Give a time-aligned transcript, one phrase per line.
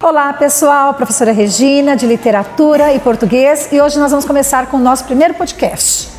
[0.00, 4.80] Olá pessoal, professora Regina de Literatura e Português e hoje nós vamos começar com o
[4.80, 6.10] nosso primeiro podcast.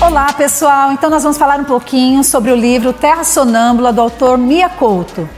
[0.00, 4.36] Olá pessoal, então nós vamos falar um pouquinho sobre o livro Terra Sonâmbula do autor
[4.36, 5.28] Mia Couto.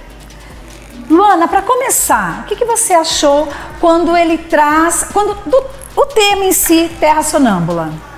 [1.10, 3.46] Luana, para começar, o que, que, você achou
[3.80, 5.64] quando ele traz, quando do,
[5.94, 8.11] o tema em si, Terra Sonâmbula?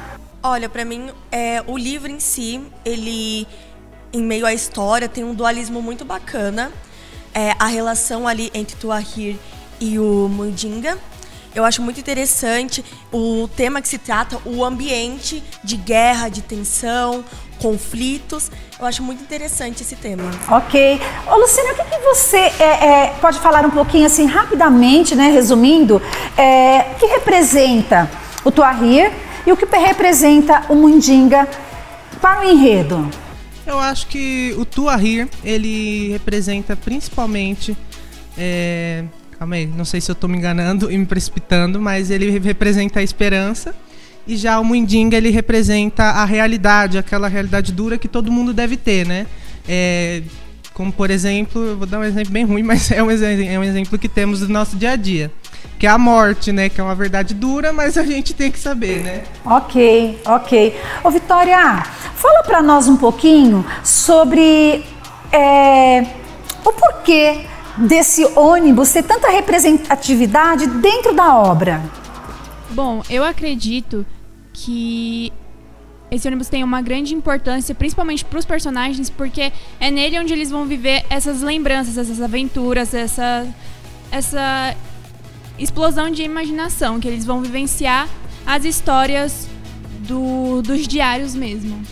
[0.46, 3.48] Olha, para mim, é, o livro em si, ele,
[4.12, 6.70] em meio à história, tem um dualismo muito bacana.
[7.32, 9.36] É, a relação ali entre Tuahir
[9.80, 10.98] e o Mundinga.
[11.55, 17.24] Eu acho muito interessante o tema que se trata, o ambiente de guerra, de tensão,
[17.58, 18.50] conflitos.
[18.78, 20.30] Eu acho muito interessante esse tema.
[20.50, 21.00] Ok.
[21.27, 25.30] Ô, Luciana, o que, que você é, é, pode falar um pouquinho assim, rapidamente, né,
[25.30, 26.02] resumindo,
[26.36, 28.11] é, que representa
[28.45, 29.11] o Tuahir
[29.47, 31.47] e o que representa o Mundinga
[32.21, 33.09] para o enredo?
[33.67, 37.77] Eu acho que o Tuahir, ele representa principalmente.
[38.36, 39.05] É...
[39.39, 43.01] Calma aí, não sei se eu estou me enganando e me precipitando, mas ele representa
[43.01, 43.75] a esperança.
[44.27, 48.77] E já o Mundinga, ele representa a realidade, aquela realidade dura que todo mundo deve
[48.77, 49.27] ter, né?
[49.69, 50.23] É,
[50.73, 53.98] como, por exemplo, vou dar um exemplo bem ruim, mas é um, é um exemplo
[53.98, 55.31] que temos do nosso dia a dia
[55.79, 56.69] que é a morte, né?
[56.69, 59.25] Que é uma verdade dura, mas a gente tem que saber, né?
[59.45, 60.81] Ok, ok.
[61.03, 61.83] Ô Vitória,
[62.15, 64.85] fala para nós um pouquinho sobre
[65.33, 66.07] é,
[66.65, 71.83] o porquê desse ônibus ter tanta representatividade dentro da obra.
[72.70, 74.07] Bom, eu acredito
[74.53, 75.33] que
[76.11, 80.51] esse ônibus tem uma grande importância, principalmente para os personagens, porque é nele onde eles
[80.51, 83.47] vão viver essas lembranças, essas aventuras, essa,
[84.11, 84.75] essa
[85.58, 88.08] explosão de imaginação, que eles vão vivenciar
[88.47, 89.48] as histórias
[90.00, 91.83] do, dos diários mesmo.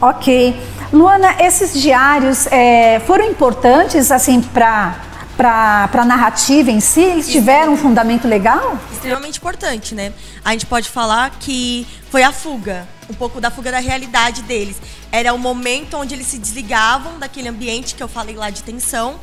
[0.00, 0.60] Ok.
[0.92, 5.00] Luana, esses diários é, foram importantes assim para
[5.36, 7.00] para a narrativa em si?
[7.00, 8.78] Eles tiveram um fundamento legal?
[8.92, 10.12] Extremamente importante, né?
[10.44, 14.80] A gente pode falar que foi a fuga, um pouco da fuga da realidade deles.
[15.10, 19.18] Era o momento onde eles se desligavam daquele ambiente que eu falei lá de tensão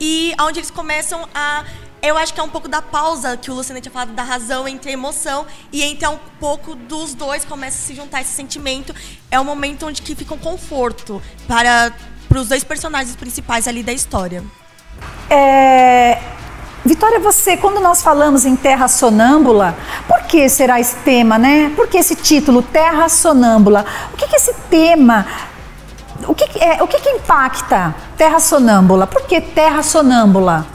[0.00, 1.64] e onde eles começam a
[2.02, 4.68] eu acho que é um pouco da pausa que o Luciano tinha falado, da razão
[4.68, 8.94] entre a emoção e entre um pouco dos dois começa a se juntar esse sentimento.
[9.30, 11.92] É um momento onde que fica um conforto para,
[12.28, 14.44] para os dois personagens principais ali da história.
[15.28, 16.20] É...
[16.84, 19.76] Vitória, você, quando nós falamos em Terra Sonâmbula,
[20.06, 21.70] por que será esse tema, né?
[21.76, 23.84] Por que esse título, Terra Sonâmbula?
[24.14, 25.26] O que, que esse tema
[26.26, 29.06] o que, é, o que, que impacta Terra Sonâmbula?
[29.06, 30.66] Por que Terra Sonâmbula?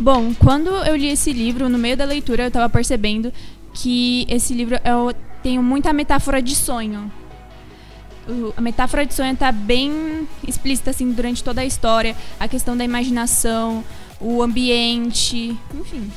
[0.00, 3.30] Bom, quando eu li esse livro, no meio da leitura, eu estava percebendo
[3.74, 7.12] que esse livro eu tenho muita metáfora de sonho.
[8.56, 12.82] A metáfora de sonho está bem explícita assim durante toda a história, a questão da
[12.82, 13.84] imaginação,
[14.18, 16.10] o ambiente, enfim.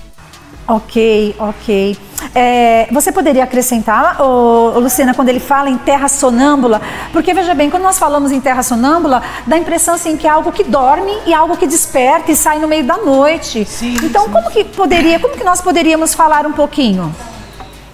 [0.67, 1.97] Ok, ok.
[2.33, 6.81] É, você poderia acrescentar, ô, ô, Luciana, quando ele fala em terra sonâmbula?
[7.11, 10.29] Porque veja bem, quando nós falamos em terra sonâmbula, dá a impressão assim que é
[10.29, 13.65] algo que dorme e algo que desperta e sai no meio da noite.
[13.65, 14.31] Sim, então, sim.
[14.31, 17.13] como que poderia, como que nós poderíamos falar um pouquinho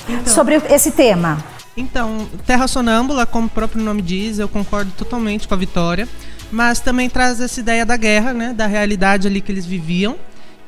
[0.08, 1.44] então, sobre esse tema?
[1.76, 6.08] Então, terra sonâmbula, como o próprio nome diz, eu concordo totalmente com a Vitória,
[6.52, 10.16] mas também traz essa ideia da guerra, né, da realidade ali que eles viviam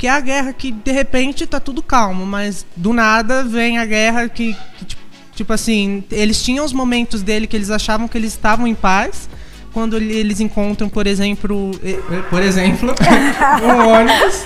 [0.01, 3.85] que é a guerra que de repente tá tudo calmo, mas do nada vem a
[3.85, 5.01] guerra que, que tipo,
[5.35, 9.29] tipo assim, eles tinham os momentos dele que eles achavam que eles estavam em paz,
[9.71, 11.69] quando eles encontram, por exemplo,
[12.31, 12.95] por exemplo,
[13.63, 14.43] um ônibus.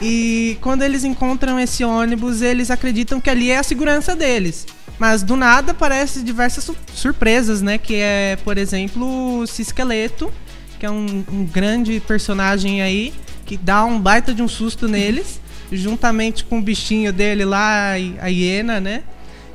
[0.00, 4.66] E quando eles encontram esse ônibus, eles acreditam que ali é a segurança deles.
[4.98, 7.76] Mas do nada aparecem diversas surpresas, né?
[7.76, 10.32] Que é, por exemplo, o Cisqueleto,
[10.80, 13.12] que é um, um grande personagem aí,
[13.46, 15.40] que dá um baita de um susto neles,
[15.70, 19.04] juntamente com o bichinho dele lá, a hiena, né?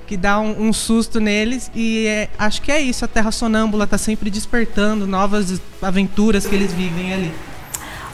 [0.07, 1.69] Que dá um, um susto neles.
[1.75, 6.55] E é, acho que é isso, a Terra Sonâmbula está sempre despertando novas aventuras que
[6.55, 7.32] eles vivem ali.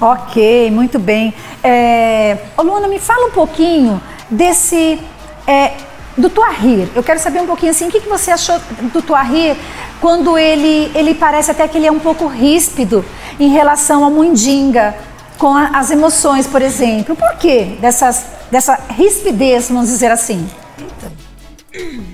[0.02, 1.34] Ok, muito bem.
[1.64, 5.00] É, Luana, me fala um pouquinho desse.
[5.48, 5.74] É,
[6.18, 6.88] do Tuahir.
[6.96, 8.60] Eu quero saber um pouquinho assim, o que, que você achou
[8.92, 9.56] do Tuahir
[10.02, 13.06] quando ele, ele parece até que ele é um pouco ríspido
[13.40, 14.96] em relação ao Mundinga
[15.38, 17.16] com a, as emoções, por exemplo.
[17.16, 20.50] Por que dessas, dessa rispidez, vamos dizer assim?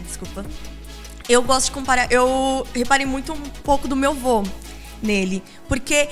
[0.06, 0.46] Desculpa.
[1.28, 2.12] Eu gosto de comparar.
[2.12, 4.44] Eu reparei muito um pouco do meu avô
[5.02, 5.44] nele.
[5.68, 6.10] Porque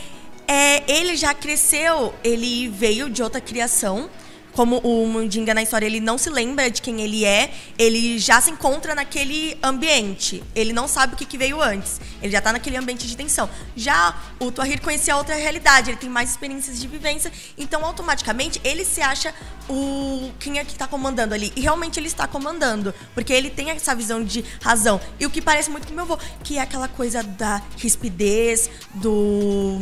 [0.47, 4.09] é, ele já cresceu, ele veio de outra criação
[4.53, 8.39] como o Mundinga na história ele não se lembra de quem ele é, ele já
[8.41, 10.43] se encontra naquele ambiente.
[10.53, 11.99] Ele não sabe o que, que veio antes.
[12.21, 13.49] Ele já está naquele ambiente de tensão.
[13.75, 18.83] Já o Tuahir conhecia outra realidade, ele tem mais experiências de vivência, então automaticamente ele
[18.83, 19.33] se acha
[19.69, 21.51] o quem é que está comandando ali.
[21.55, 24.99] E realmente ele está comandando, porque ele tem essa visão de razão.
[25.19, 29.81] E o que parece muito com meu avô, que é aquela coisa da rispidez, do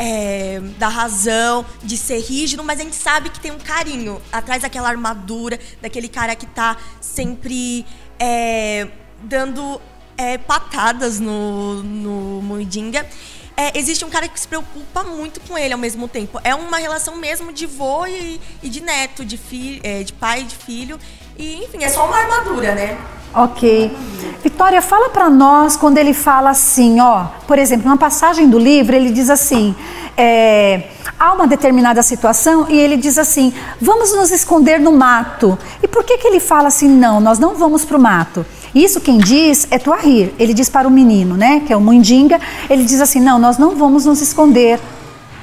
[0.00, 4.62] é, da razão, de ser rígido, mas a gente sabe que tem um carinho atrás
[4.62, 7.84] daquela armadura, daquele cara que tá sempre
[8.18, 8.88] é,
[9.22, 9.78] dando
[10.16, 13.06] é, patadas no, no Moidinga.
[13.54, 16.40] É, existe um cara que se preocupa muito com ele ao mesmo tempo.
[16.42, 20.40] É uma relação mesmo de vô e, e de neto, de, fi, é, de pai
[20.40, 20.98] e de filho.
[21.36, 22.98] E, enfim, é só uma armadura, né?
[23.32, 23.96] Ok.
[24.42, 28.96] Vitória, fala para nós quando ele fala assim, ó, por exemplo, uma passagem do livro,
[28.96, 29.74] ele diz assim,
[30.16, 30.88] é,
[31.18, 35.58] há uma determinada situação e ele diz assim, vamos nos esconder no mato.
[35.82, 38.44] E por que que ele fala assim, não, nós não vamos para o mato?
[38.74, 40.32] Isso quem diz é Tuahir.
[40.38, 43.58] Ele diz para o menino, né, que é o Mundinga, ele diz assim, não, nós
[43.58, 44.80] não vamos nos esconder,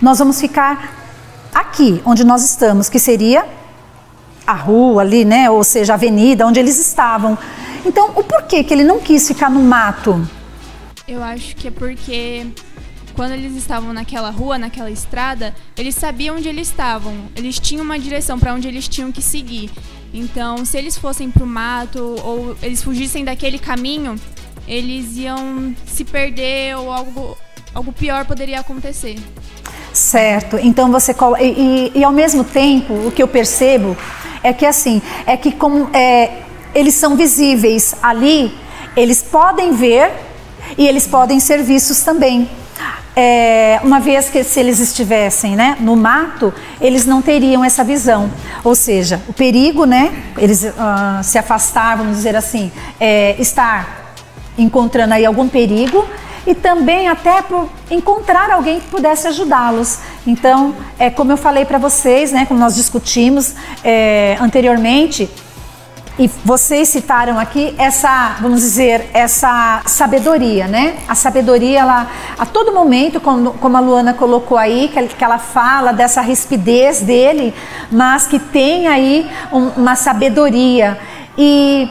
[0.02, 0.96] nós vamos ficar
[1.54, 3.46] aqui, onde nós estamos, que seria
[4.46, 7.38] a rua ali, né, ou seja, a avenida onde eles estavam.
[7.86, 10.28] Então, o porquê que ele não quis ficar no mato?
[11.08, 12.48] Eu acho que é porque
[13.16, 17.14] quando eles estavam naquela rua, naquela estrada, eles sabiam onde eles estavam.
[17.36, 19.72] Eles tinham uma direção para onde eles tinham que seguir.
[20.14, 24.16] Então, se eles fossem para o mato ou eles fugissem daquele caminho,
[24.68, 27.38] eles iam se perder ou algo,
[27.74, 29.18] algo pior poderia acontecer.
[29.94, 30.58] Certo.
[30.58, 33.98] Então você e, e, e, ao mesmo tempo o que eu percebo
[34.44, 36.44] é que assim é que como é,
[36.78, 38.56] eles são visíveis ali,
[38.96, 40.12] eles podem ver
[40.78, 42.48] e eles podem ser vistos também.
[43.16, 48.30] É, uma vez que se eles estivessem né, no mato, eles não teriam essa visão.
[48.64, 54.14] Ou seja, o perigo, né, eles uh, se afastar, vamos dizer assim, é, estar
[54.56, 56.08] encontrando aí algum perigo
[56.46, 59.98] e também até por encontrar alguém que pudesse ajudá-los.
[60.28, 65.28] Então, é como eu falei para vocês, né, como nós discutimos é, anteriormente,
[66.20, 70.98] e vocês citaram aqui essa, vamos dizer, essa sabedoria, né?
[71.08, 72.08] A sabedoria, ela,
[72.40, 77.02] a todo momento, como, como a Luana colocou aí, que, que ela fala dessa rispidez
[77.02, 77.54] dele,
[77.92, 80.98] mas que tem aí um, uma sabedoria.
[81.38, 81.88] E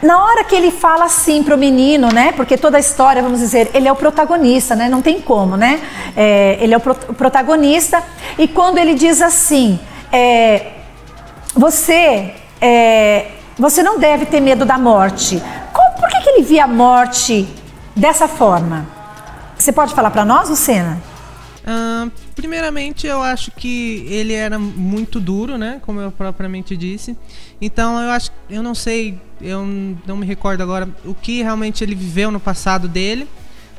[0.00, 2.30] na hora que ele fala assim para o menino, né?
[2.36, 4.88] Porque toda a história, vamos dizer, ele é o protagonista, né?
[4.88, 5.80] Não tem como, né?
[6.16, 8.00] É, ele é o, pro, o, protagonista.
[8.38, 9.80] E quando ele diz assim,
[10.12, 10.66] é,
[11.52, 15.42] você é, você não deve ter medo da morte.
[15.72, 17.48] Como, por que, que ele via a morte
[17.94, 18.86] dessa forma?
[19.56, 21.00] Você pode falar para nós, Lucena?
[21.66, 25.80] Uh, primeiramente, eu acho que ele era muito duro, né?
[25.84, 27.16] Como eu propriamente disse.
[27.60, 29.66] Então, eu acho, eu não sei, eu
[30.06, 33.26] não me recordo agora o que realmente ele viveu no passado dele.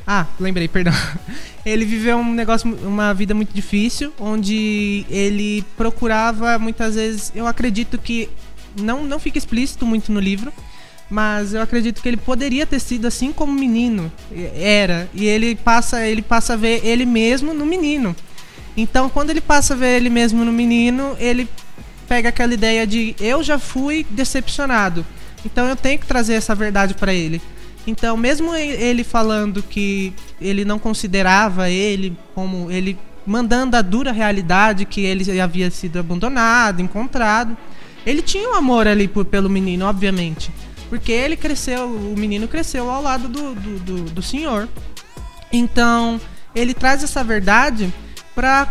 [0.06, 0.94] Ah, lembrei, perdão.
[1.66, 7.30] Ele viveu um negócio, uma vida muito difícil, onde ele procurava muitas vezes.
[7.36, 8.30] Eu acredito que
[8.82, 10.52] não, não fica explícito muito no livro,
[11.10, 14.12] mas eu acredito que ele poderia ter sido assim como menino
[14.56, 15.10] era.
[15.14, 18.16] E ele passa ele passa a ver ele mesmo no menino.
[18.76, 21.48] Então quando ele passa a ver ele mesmo no menino ele
[22.08, 25.06] pega aquela ideia de eu já fui decepcionado
[25.46, 27.42] então eu tenho que trazer essa verdade para ele.
[27.86, 34.86] Então mesmo ele falando que ele não considerava ele como ele mandando a dura realidade
[34.86, 37.57] que ele havia sido abandonado encontrado
[38.07, 40.49] ele tinha um amor ali por, pelo menino, obviamente.
[40.87, 44.69] Porque ele cresceu, o menino cresceu ao lado do, do, do, do senhor.
[45.52, 46.19] Então,
[46.56, 47.94] ele traz essa verdade
[48.33, 48.66] para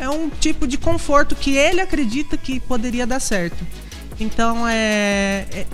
[0.00, 3.64] é um tipo de conforto que ele acredita que poderia dar certo.
[4.18, 5.66] Então, é, é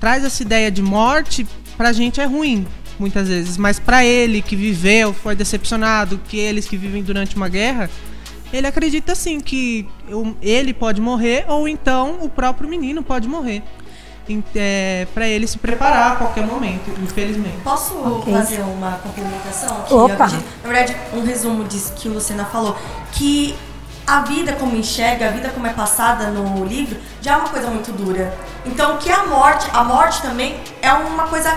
[0.00, 1.46] traz essa ideia de morte
[1.76, 2.66] pra gente é ruim,
[2.98, 7.48] muitas vezes, mas para ele que viveu, foi decepcionado, que eles que vivem durante uma
[7.48, 7.90] guerra,
[8.52, 9.88] ele acredita assim que
[10.40, 13.62] ele pode morrer ou então o próprio menino pode morrer.
[14.56, 17.58] É, para ele se preparar a qualquer momento, infelizmente.
[17.62, 18.34] Posso okay.
[18.34, 19.84] fazer uma complementação?
[19.88, 20.26] Opa.
[20.26, 22.76] na verdade, um resumo disso que o Lucena falou,
[23.12, 23.54] que
[24.04, 27.68] a vida como enxerga, a vida como é passada no livro, já é uma coisa
[27.68, 28.34] muito dura.
[28.64, 31.56] Então, que a morte, a morte também é uma coisa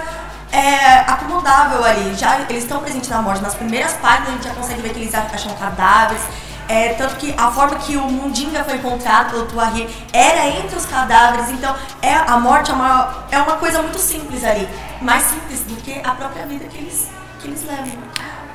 [0.52, 2.14] é, acomodável ali.
[2.16, 3.42] Já eles estão presentes na morte.
[3.42, 6.22] Nas primeiras páginas a gente já consegue ver que eles acham cadáveres
[6.70, 10.86] é, tanto que a forma que o Mundinga foi encontrado pelo Tuarri era entre os
[10.86, 11.50] cadáveres.
[11.50, 14.70] Então, é, a morte é uma, é uma coisa muito simples ali.
[15.02, 17.10] Mais simples do que a própria vida que eles
[17.42, 17.88] que eles levam.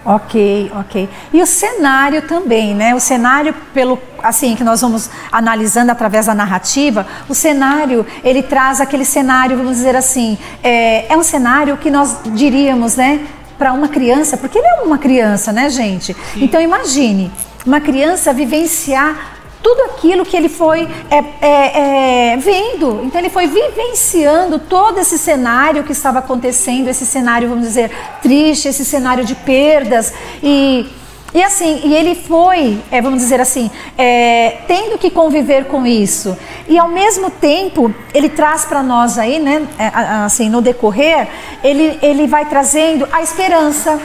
[0.05, 1.09] Ok, ok.
[1.33, 2.95] E o cenário também, né?
[2.95, 8.81] O cenário, pelo assim que nós vamos analisando através da narrativa, o cenário ele traz
[8.81, 13.27] aquele cenário, vamos dizer assim, é, é um cenário que nós diríamos, né,
[13.59, 16.13] para uma criança, porque ele é uma criança, né, gente?
[16.13, 16.45] Sim.
[16.45, 17.31] Então imagine
[17.65, 23.01] uma criança vivenciar tudo aquilo que ele foi é, é, é, vendo.
[23.03, 27.91] Então ele foi vivenciando todo esse cenário que estava acontecendo, esse cenário, vamos dizer,
[28.21, 30.87] triste, esse cenário de perdas e
[31.35, 33.69] e assim, e ele foi, é, vamos dizer assim,
[33.99, 36.39] é, tendo que conviver com isso.
[36.69, 39.87] E ao mesmo tempo, ele traz para nós aí, né, é,
[40.25, 41.27] assim, no decorrer,
[41.65, 44.01] ele, ele vai trazendo a esperança.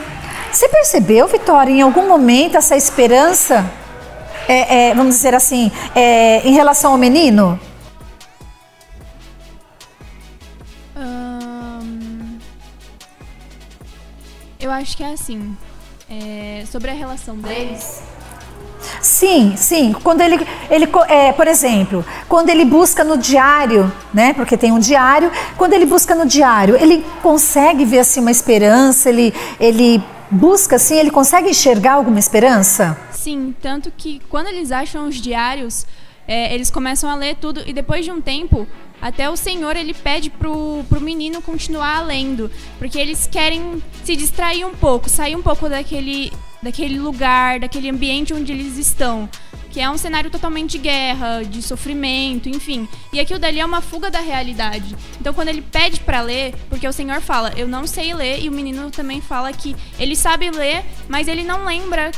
[0.52, 3.70] Você percebeu, Vitória, em algum momento essa esperança
[4.48, 7.58] é, é, vamos dizer assim, é, em relação ao menino?
[14.70, 15.56] eu acho que é assim.
[16.08, 18.02] É, sobre a relação deles.
[19.00, 19.92] Sim, sim.
[20.02, 24.32] Quando ele, ele é, por exemplo, quando ele busca no diário, né?
[24.32, 25.30] Porque tem um diário.
[25.56, 29.08] Quando ele busca no diário, ele consegue ver assim uma esperança.
[29.08, 30.98] Ele, ele busca assim.
[30.98, 32.98] Ele consegue enxergar alguma esperança?
[33.12, 35.86] Sim, tanto que quando eles acham os diários,
[36.26, 38.66] é, eles começam a ler tudo e depois de um tempo,
[39.00, 44.64] até o Senhor ele pede pro, pro menino continuar lendo, porque eles querem se distrair
[44.64, 46.32] um pouco, sair um pouco daquele,
[46.62, 49.28] daquele lugar, daquele ambiente onde eles estão
[49.70, 52.88] que é um cenário totalmente de guerra, de sofrimento, enfim.
[53.12, 54.96] E aquilo dali é uma fuga da realidade.
[55.20, 58.48] Então, quando ele pede para ler, porque o Senhor fala, eu não sei ler, e
[58.48, 62.10] o menino também fala que ele sabe ler, mas ele não lembra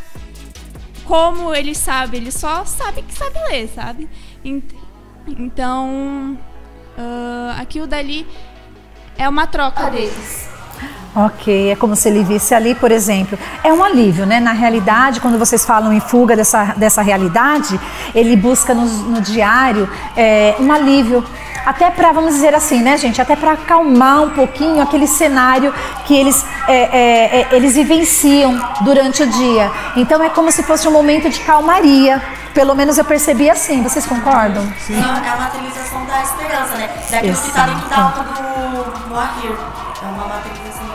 [1.05, 4.09] como ele sabe, ele só sabe que sabe ler, sabe?
[5.27, 6.39] Então,
[6.97, 8.27] uh, aquilo dali
[9.19, 10.52] é uma troca deles.
[11.15, 13.39] Ok, é como se ele visse ali, por exemplo.
[13.63, 14.41] É um alívio, né?
[14.41, 17.79] Na realidade, quando vocês falam em fuga dessa, dessa realidade,
[18.15, 21.23] ele busca no, no diário é, um alívio
[21.65, 25.73] até para, vamos dizer assim, né, gente, até para acalmar um pouquinho aquele cenário
[26.07, 29.71] que eles, é, é, é, eles vivenciam durante o dia.
[29.97, 32.21] Então é como se fosse um momento de calmaria.
[32.53, 33.83] Pelo menos eu percebi assim.
[33.83, 34.67] Vocês concordam?
[34.79, 34.99] Sim.
[34.99, 36.91] É a materialização da esperança, né?
[37.11, 37.43] Daquilo Exato.
[37.43, 39.57] que está dentro da alma do, do Ahir.
[40.03, 40.92] É uma materialização da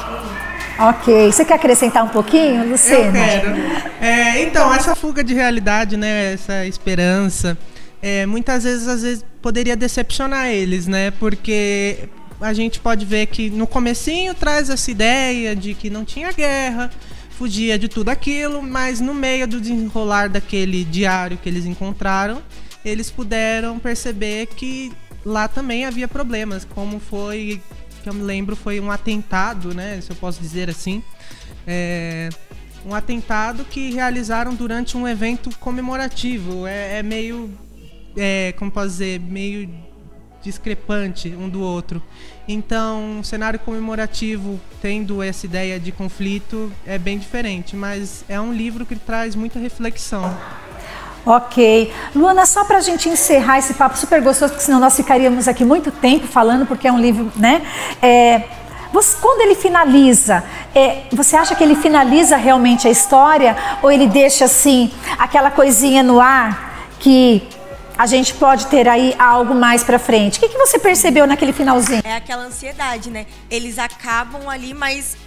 [0.79, 1.31] Ok.
[1.31, 3.05] Você quer acrescentar um pouquinho, Luciana?
[3.05, 3.55] Eu quero.
[4.01, 6.33] É, então, essa fuga de realidade, né?
[6.33, 7.57] Essa esperança
[8.01, 11.11] é, muitas vezes, às vezes poderia decepcionar eles, né?
[11.11, 16.31] Porque a gente pode ver que no comecinho traz essa ideia de que não tinha
[16.31, 16.91] guerra,
[17.31, 22.41] fugia de tudo aquilo, mas no meio do desenrolar daquele diário que eles encontraram,
[22.85, 24.91] eles puderam perceber que
[25.25, 27.61] lá também havia problemas, como foi,
[28.07, 29.99] que eu me lembro, foi um atentado, né?
[29.99, 31.03] Se eu posso dizer assim.
[31.67, 32.29] É,
[32.85, 36.65] um atentado que realizaram durante um evento comemorativo.
[36.65, 37.51] É, é meio
[38.15, 39.69] é, como posso dizer, meio
[40.41, 42.01] discrepante um do outro.
[42.47, 48.53] Então, um cenário comemorativo tendo essa ideia de conflito é bem diferente, mas é um
[48.53, 50.33] livro que traz muita reflexão.
[51.27, 51.91] Ok.
[52.15, 55.65] Luana, só para a gente encerrar esse papo super gostoso, porque senão nós ficaríamos aqui
[55.65, 57.61] muito tempo falando, porque é um livro, né?
[58.01, 58.43] É,
[58.93, 60.41] você, quando ele finaliza,
[60.73, 66.01] é, você acha que ele finaliza realmente a história ou ele deixa assim aquela coisinha
[66.01, 67.45] no ar que
[67.97, 70.37] a gente pode ter aí algo mais para frente.
[70.37, 72.01] O que, que você percebeu naquele finalzinho?
[72.05, 73.25] É aquela ansiedade, né?
[73.49, 75.17] Eles acabam ali, mas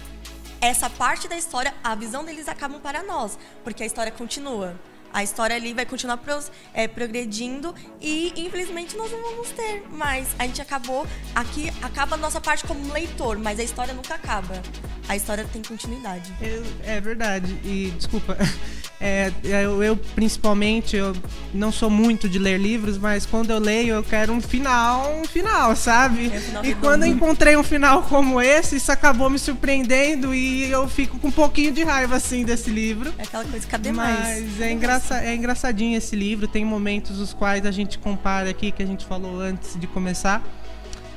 [0.59, 4.73] essa parte da história, a visão deles acabam para nós, porque a história continua.
[5.13, 9.83] A história ali vai continuar pros, é, progredindo e infelizmente nós não vamos ter.
[9.91, 11.05] Mas a gente acabou.
[11.35, 14.61] Aqui acaba a nossa parte como leitor, mas a história nunca acaba.
[15.07, 16.31] A história tem continuidade.
[16.41, 17.51] É, é verdade.
[17.63, 18.37] E desculpa.
[19.03, 21.15] É, eu, eu, principalmente eu
[21.51, 25.25] não sou muito de ler livros, mas quando eu leio eu quero um final, um
[25.25, 26.27] final, sabe?
[26.31, 30.69] É final e quando eu encontrei um final como esse, isso acabou me surpreendendo e
[30.69, 33.11] eu fico com um pouquinho de raiva assim desse livro.
[33.17, 34.43] É aquela coisa, cadê mas mais?
[34.43, 38.71] Mas é, engraça, é engraçadinho esse livro, tem momentos os quais a gente compara aqui
[38.71, 40.43] que a gente falou antes de começar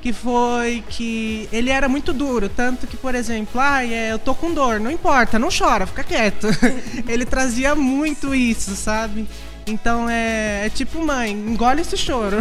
[0.00, 4.52] que foi que ele era muito duro, tanto que, por exemplo, ah, eu tô com
[4.52, 6.46] dor, não importa, não chora, fica quieto.
[7.08, 9.26] ele trazia muito isso, sabe?
[9.66, 12.36] Então é, é tipo mãe, engole esse choro.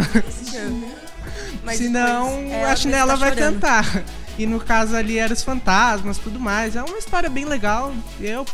[1.64, 4.04] Mas Senão é, a chinela tá vai cantar.
[4.36, 6.76] E no caso ali eram os fantasmas, tudo mais.
[6.76, 7.94] É uma história bem legal.
[8.20, 8.44] Eu,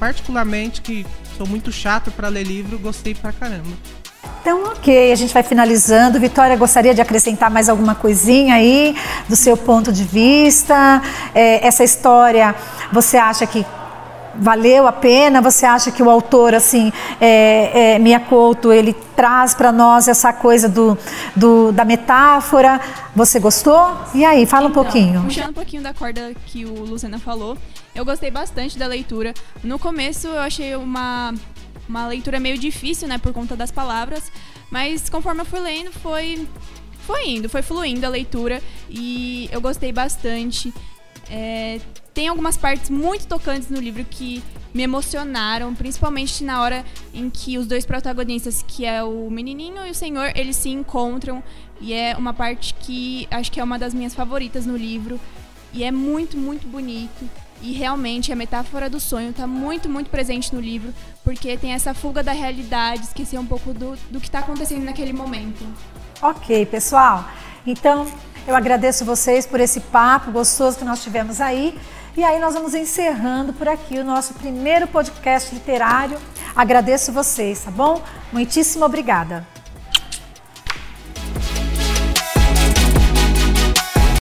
[0.00, 1.06] particularmente, que
[1.42, 3.70] sou muito chato para ler livro, gostei pra caramba.
[4.40, 6.20] Então, ok, a gente vai finalizando.
[6.20, 8.94] Vitória, gostaria de acrescentar mais alguma coisinha aí
[9.28, 11.02] do seu ponto de vista?
[11.34, 12.54] É, essa história,
[12.92, 13.66] você acha que
[14.34, 15.40] valeu a pena?
[15.40, 20.68] Você acha que o autor, assim, é, é, Miyakoto, ele traz para nós essa coisa
[20.68, 20.96] do,
[21.34, 22.80] do, da metáfora?
[23.14, 23.96] Você gostou?
[24.14, 25.22] E aí, fala então, um pouquinho.
[25.22, 27.56] Puxando um pouquinho da corda que o Luciana falou,
[27.94, 29.34] eu gostei bastante da leitura.
[29.62, 31.34] No começo eu achei uma
[31.88, 34.30] uma leitura meio difícil, né, por conta das palavras,
[34.70, 36.48] mas conforme eu fui lendo, foi
[37.06, 40.72] foi indo, foi fluindo a leitura e eu gostei bastante.
[41.28, 41.80] É,
[42.14, 44.42] tem algumas partes muito tocantes no livro que
[44.74, 49.90] me emocionaram, principalmente na hora em que os dois protagonistas, que é o menininho e
[49.90, 51.42] o senhor, eles se encontram
[51.80, 55.20] e é uma parte que acho que é uma das minhas favoritas no livro
[55.72, 57.28] e é muito, muito bonito.
[57.60, 60.92] E realmente a metáfora do sonho está muito, muito presente no livro,
[61.22, 65.12] porque tem essa fuga da realidade, esquecer um pouco do, do que está acontecendo naquele
[65.12, 65.64] momento.
[66.20, 67.24] Ok, pessoal.
[67.64, 68.06] Então,
[68.46, 71.78] eu agradeço vocês por esse papo gostoso que nós tivemos aí.
[72.14, 76.18] E aí nós vamos encerrando por aqui o nosso primeiro podcast literário.
[76.54, 78.02] Agradeço vocês, tá bom?
[78.30, 79.46] Muitíssimo obrigada.